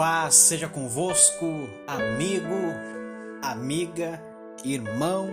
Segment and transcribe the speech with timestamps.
[0.00, 2.56] paz seja convosco, amigo,
[3.42, 4.18] amiga,
[4.64, 5.28] irmão,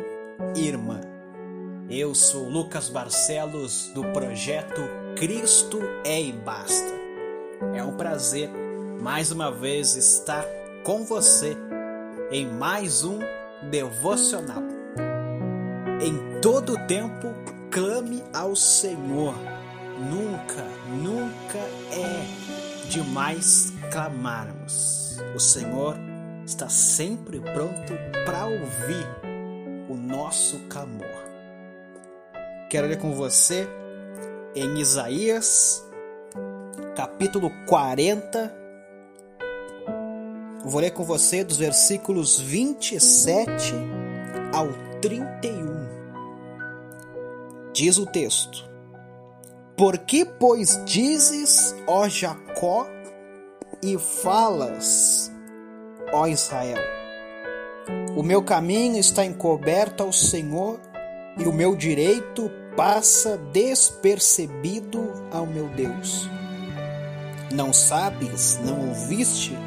[0.57, 1.00] irmã.
[1.89, 4.82] Eu sou Lucas Barcelos do projeto
[5.16, 6.91] Cristo é e Basta.
[7.75, 8.50] É um prazer
[9.02, 10.43] mais uma vez estar
[10.84, 11.55] com você
[12.29, 13.20] em mais um
[13.71, 14.63] devocional.
[16.02, 17.34] Em todo tempo,
[17.71, 19.34] clame ao Senhor.
[19.97, 21.57] Nunca, nunca
[21.89, 25.18] é demais clamarmos.
[25.36, 25.95] O Senhor
[26.45, 27.93] está sempre pronto
[28.25, 29.05] para ouvir
[29.89, 31.28] o nosso clamor.
[32.69, 33.67] Quero ler com você
[34.55, 35.86] em Isaías,
[36.95, 38.53] capítulo 40.
[40.66, 43.73] Vou ler com você dos versículos 27
[44.53, 44.67] ao
[45.02, 45.88] 31.
[47.72, 48.69] Diz o texto:
[49.78, 52.88] Por que, pois, dizes, ó Jacó,
[53.81, 55.31] e falas,
[56.11, 56.81] ó Israel.
[58.16, 60.80] O meu caminho está encoberto ao Senhor
[61.38, 66.30] e o meu direito passa despercebido ao meu Deus.
[67.52, 69.58] Não sabes, não ouviste,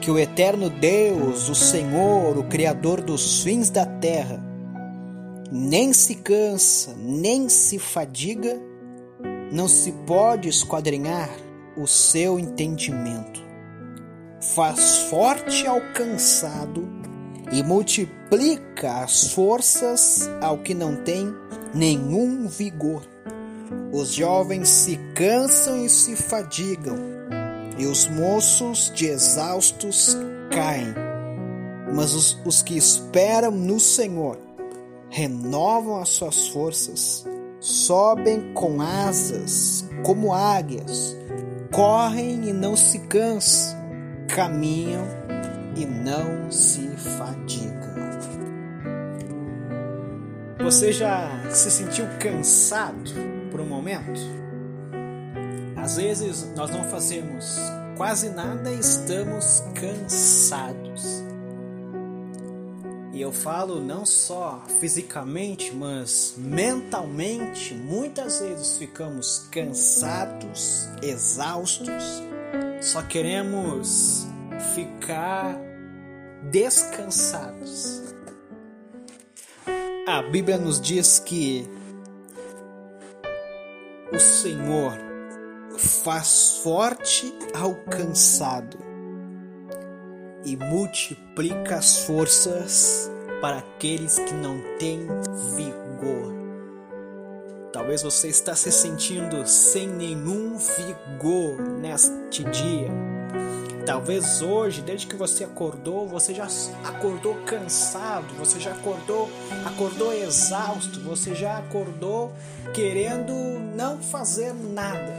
[0.00, 4.42] que o eterno Deus, o Senhor, o Criador dos fins da terra,
[5.50, 8.60] nem se cansa, nem se fadiga,
[9.50, 11.47] não se pode esquadrinhar
[11.78, 13.40] o seu entendimento.
[14.40, 16.88] Faz forte ao cansado
[17.52, 21.32] e multiplica as forças ao que não tem
[21.72, 23.02] nenhum vigor.
[23.92, 26.96] Os jovens se cansam e se fadigam,
[27.78, 30.16] e os moços de exaustos
[30.50, 30.94] caem.
[31.94, 34.38] Mas os, os que esperam no Senhor
[35.10, 37.24] renovam as suas forças,
[37.60, 41.17] sobem com asas como águias
[41.70, 43.78] correm e não se cansam,
[44.28, 45.04] caminham
[45.76, 47.78] e não se fadigam.
[50.60, 53.12] Você já se sentiu cansado
[53.50, 54.20] por um momento?
[55.76, 57.58] Às vezes nós não fazemos
[57.96, 61.27] quase nada e estamos cansados.
[63.18, 72.22] E eu falo não só fisicamente, mas mentalmente, muitas vezes ficamos cansados, exaustos,
[72.80, 74.24] só queremos
[74.72, 75.58] ficar
[76.48, 78.14] descansados.
[80.06, 81.68] A Bíblia nos diz que
[84.12, 84.96] o Senhor
[85.76, 88.87] faz forte ao cansado
[90.48, 95.00] e multiplica as forças para aqueles que não têm
[95.54, 96.34] vigor.
[97.70, 102.88] Talvez você está se sentindo sem nenhum vigor neste dia.
[103.84, 106.48] Talvez hoje, desde que você acordou, você já
[106.84, 109.30] acordou cansado, você já acordou,
[109.66, 112.32] acordou exausto, você já acordou
[112.74, 113.32] querendo
[113.76, 115.14] não fazer nada.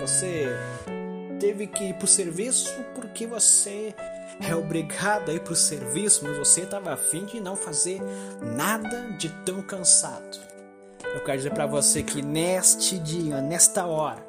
[0.00, 0.48] Você
[1.38, 3.94] teve que ir para o serviço porque você
[4.40, 8.00] é obrigado a ir para o serviço, mas você estava afim de não fazer
[8.42, 10.38] nada de tão cansado.
[11.14, 14.26] Eu quero dizer para você que neste dia, nesta hora,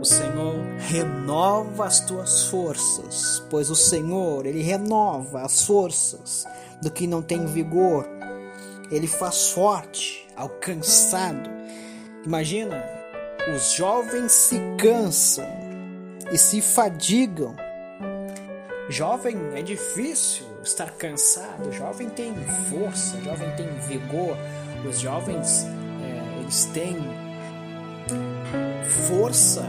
[0.00, 6.44] o Senhor renova as tuas forças, pois o Senhor, ele renova as forças
[6.80, 8.06] do que não tem vigor.
[8.90, 11.50] Ele faz forte ao cansado.
[12.24, 12.84] Imagina,
[13.54, 15.48] os jovens se cansam
[16.30, 17.56] e se fadigam
[18.88, 22.34] Jovem é difícil estar cansado, jovem tem
[22.68, 24.36] força, jovem tem vigor,
[24.86, 26.98] os jovens é, eles têm
[29.08, 29.64] força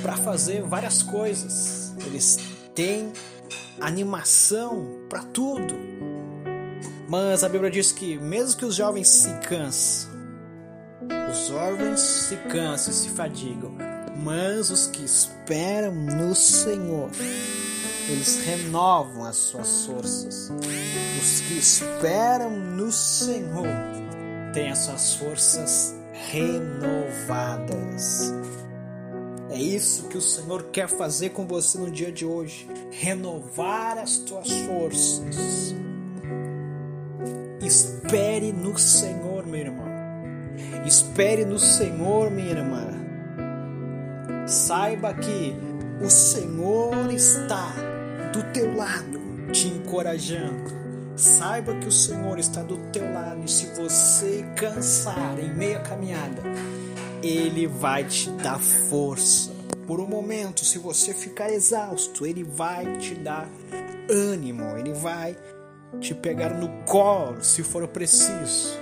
[0.00, 2.38] para fazer várias coisas, eles
[2.74, 3.12] têm
[3.78, 5.74] animação para tudo.
[7.06, 10.10] Mas a Bíblia diz que mesmo que os jovens se cansam,
[11.30, 13.76] os jovens se cansam e se fadigam,
[14.16, 17.10] mas os que esperam no Senhor
[18.08, 20.50] eles renovam as suas forças.
[21.20, 23.66] Os que esperam no Senhor
[24.52, 25.94] têm as suas forças
[26.30, 27.72] renovadas.
[29.50, 34.18] É isso que o Senhor quer fazer com você no dia de hoje: renovar as
[34.18, 35.74] tuas forças.
[37.62, 39.88] Espere no Senhor, meu irmão.
[40.84, 42.86] Espere no Senhor, minha irmã.
[44.46, 45.56] Saiba que
[46.04, 47.93] o Senhor está
[48.34, 49.20] do teu lado,
[49.52, 50.82] te encorajando.
[51.14, 56.42] Saiba que o Senhor está do teu lado e se você cansar em meia caminhada,
[57.22, 59.54] Ele vai te dar força.
[59.86, 63.46] por um momento, se você ficar exausto, Ele vai te dar
[64.10, 65.36] ânimo, Ele vai
[66.00, 68.78] te pegar no colo se for preciso.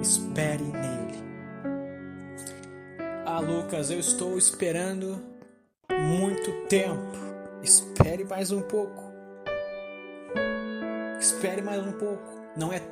[0.00, 1.24] Espere nele.
[3.26, 5.20] Ah, Lucas, eu estou esperando
[5.90, 7.23] muito tempo.
[7.64, 9.10] Espere mais um pouco.
[11.18, 12.42] Espere mais um pouco.
[12.54, 12.82] Não é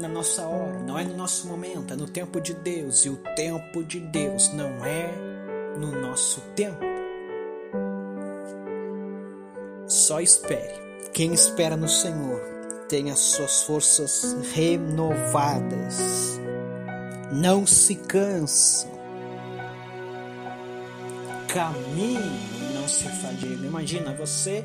[0.00, 3.04] na nossa hora, não é no nosso momento, é no tempo de Deus.
[3.04, 5.12] E o tempo de Deus não é
[5.76, 6.84] no nosso tempo.
[9.88, 10.86] Só espere.
[11.12, 12.40] Quem espera no Senhor
[12.88, 16.38] tem as suas forças renovadas.
[17.32, 18.86] Não se cansa.
[21.48, 23.66] Caminhe, não se fadiga.
[23.66, 24.64] Imagina, você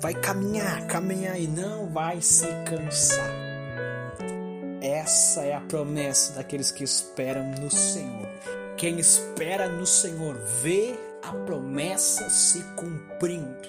[0.00, 3.30] vai caminhar, caminhar e não vai se cansar.
[4.82, 8.28] Essa é a promessa daqueles que esperam no Senhor.
[8.76, 13.68] Quem espera no Senhor vê a promessa se cumprindo.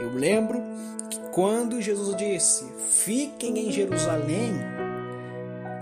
[0.00, 0.62] Eu lembro
[1.10, 4.52] que quando Jesus disse: Fiquem em Jerusalém,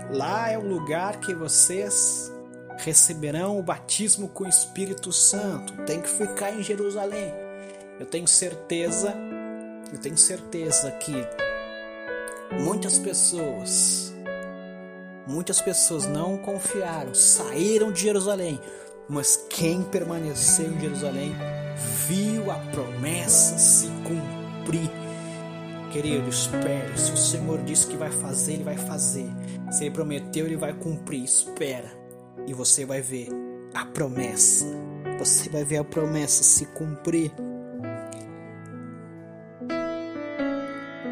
[0.09, 2.31] lá é o lugar que vocês
[2.77, 5.73] receberão o batismo com o Espírito Santo.
[5.85, 7.33] Tem que ficar em Jerusalém.
[7.99, 9.13] Eu tenho certeza,
[9.91, 11.13] eu tenho certeza que
[12.63, 14.13] muitas pessoas,
[15.25, 18.59] muitas pessoas não confiaram, saíram de Jerusalém,
[19.09, 21.35] mas quem permaneceu em Jerusalém
[22.07, 24.91] viu a promessa se cumprir.
[25.91, 26.97] Querido, espere.
[26.99, 29.29] Se o Senhor disse que vai fazer, Ele vai fazer.
[29.71, 31.23] Se Ele prometeu, Ele vai cumprir.
[31.23, 31.89] Espera.
[32.45, 33.29] E você vai ver
[33.73, 34.65] a promessa.
[35.19, 37.31] Você vai ver a promessa se cumprir.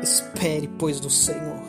[0.01, 1.63] Espere, pois, do Senhor.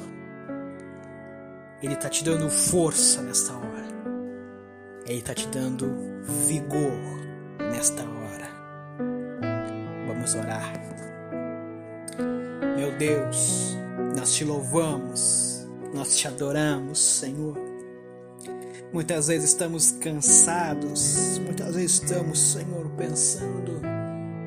[1.83, 3.87] Ele está te dando força nesta hora.
[5.07, 5.87] Ele está te dando
[6.47, 7.17] vigor
[7.59, 8.51] nesta hora.
[10.07, 10.73] Vamos orar.
[12.77, 13.77] Meu Deus,
[14.17, 17.66] nós te louvamos, nós te adoramos, Senhor.
[18.97, 23.83] Muitas vezes estamos cansados, muitas vezes estamos, Senhor, pensando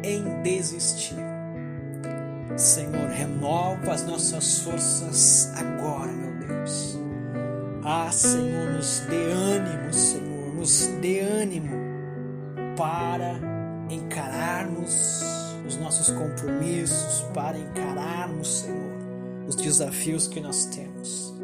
[0.03, 1.23] em desistir.
[2.57, 6.97] Senhor, renova as nossas forças agora, meu Deus.
[7.83, 11.77] Ah, Senhor, nos dê ânimo, Senhor, nos dê ânimo
[12.75, 13.39] para
[13.87, 15.21] encararmos
[15.67, 18.97] os nossos compromissos, para encararmos, Senhor,
[19.47, 21.38] os desafios que nós temos.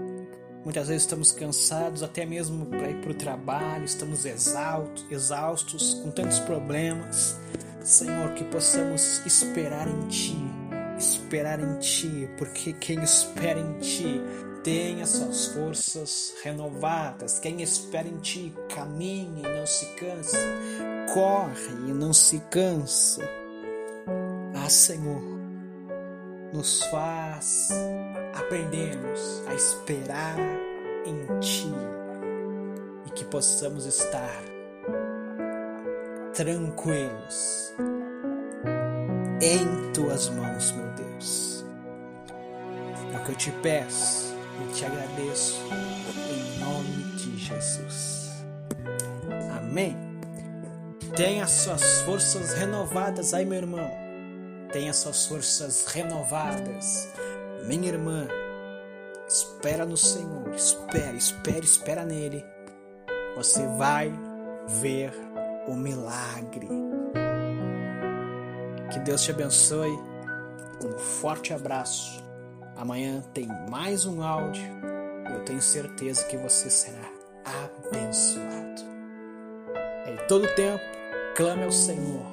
[0.65, 6.09] Muitas vezes estamos cansados, até mesmo para ir para o trabalho, estamos exaustos, exaustos, com
[6.09, 7.37] tantos problemas.
[7.83, 10.35] Senhor, que possamos esperar em Ti,
[10.97, 14.19] esperar em Ti, porque quem espera em Ti
[14.63, 17.37] tem as suas forças renovadas.
[17.37, 20.39] Quem espera em Ti caminha e não se cansa,
[21.13, 23.21] corre e não se cansa.
[24.55, 25.21] Ah, Senhor,
[26.51, 27.69] nos faz
[28.35, 30.37] aprendermos a esperar
[31.05, 31.71] em Ti
[33.05, 34.43] e que possamos estar
[36.33, 37.73] tranquilos
[39.41, 41.65] em Tuas mãos, meu Deus.
[43.13, 45.61] É o que eu te peço e te agradeço
[46.29, 48.29] em nome de Jesus.
[49.57, 49.95] Amém.
[51.15, 54.05] Tenha suas forças renovadas aí, meu irmão
[54.75, 57.07] tenha suas forças renovadas.
[57.67, 58.27] Minha irmã,
[59.27, 62.45] espera no Senhor, espera, espera, espera nele.
[63.35, 64.13] Você vai
[64.67, 65.11] ver
[65.67, 66.69] o milagre.
[68.91, 69.97] Que Deus te abençoe.
[70.83, 72.23] Um forte abraço.
[72.75, 74.63] Amanhã tem mais um áudio.
[75.33, 77.09] Eu tenho certeza que você será
[77.43, 78.83] abençoado.
[80.05, 80.83] Em todo tempo,
[81.35, 82.25] clame ao Senhor.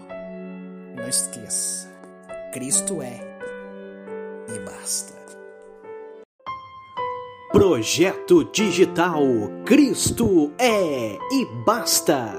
[0.95, 1.89] Não esqueça.
[2.53, 3.19] Cristo é
[4.55, 5.22] e basta.
[7.63, 9.23] Projeto Digital
[9.65, 12.35] Cristo é e basta.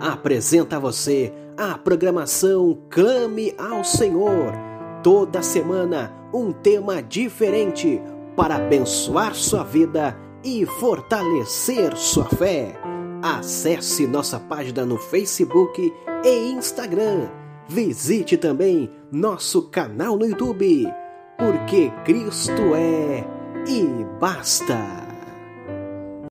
[0.00, 4.52] Apresenta a você a programação Clame ao Senhor.
[5.00, 8.02] Toda semana um tema diferente
[8.34, 12.74] para abençoar sua vida e fortalecer sua fé.
[13.22, 17.28] Acesse nossa página no Facebook e Instagram
[17.68, 20.92] Visite também nosso canal no YouTube,
[21.38, 23.24] porque Cristo é
[23.66, 25.03] e basta.